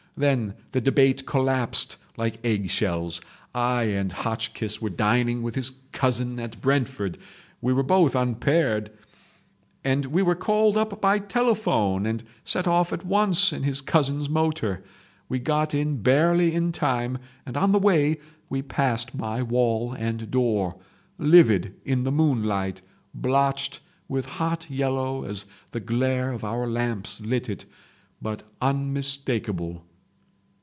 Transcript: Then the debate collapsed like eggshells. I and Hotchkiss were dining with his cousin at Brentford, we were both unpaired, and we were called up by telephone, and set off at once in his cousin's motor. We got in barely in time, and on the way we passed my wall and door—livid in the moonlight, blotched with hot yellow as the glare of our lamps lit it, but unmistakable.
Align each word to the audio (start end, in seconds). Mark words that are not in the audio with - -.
Then 0.17 0.53
the 0.71 0.81
debate 0.81 1.25
collapsed 1.25 1.97
like 2.15 2.45
eggshells. 2.45 3.21
I 3.55 3.83
and 3.85 4.11
Hotchkiss 4.11 4.79
were 4.79 4.91
dining 4.91 5.41
with 5.41 5.55
his 5.55 5.71
cousin 5.93 6.37
at 6.37 6.61
Brentford, 6.61 7.17
we 7.59 7.73
were 7.73 7.81
both 7.81 8.13
unpaired, 8.13 8.91
and 9.83 10.07
we 10.07 10.21
were 10.21 10.35
called 10.35 10.77
up 10.77 11.01
by 11.01 11.17
telephone, 11.17 12.05
and 12.05 12.23
set 12.43 12.67
off 12.67 12.93
at 12.93 13.03
once 13.05 13.51
in 13.51 13.63
his 13.63 13.81
cousin's 13.81 14.29
motor. 14.29 14.83
We 15.27 15.39
got 15.39 15.73
in 15.73 16.03
barely 16.03 16.53
in 16.53 16.71
time, 16.71 17.17
and 17.43 17.57
on 17.57 17.71
the 17.71 17.79
way 17.79 18.17
we 18.47 18.61
passed 18.61 19.15
my 19.15 19.41
wall 19.41 19.93
and 19.93 20.29
door—livid 20.29 21.73
in 21.83 22.03
the 22.03 22.11
moonlight, 22.11 22.81
blotched 23.15 23.79
with 24.09 24.25
hot 24.25 24.69
yellow 24.69 25.23
as 25.23 25.45
the 25.71 25.79
glare 25.79 26.31
of 26.31 26.43
our 26.43 26.67
lamps 26.67 27.21
lit 27.21 27.49
it, 27.49 27.65
but 28.21 28.43
unmistakable. 28.61 29.83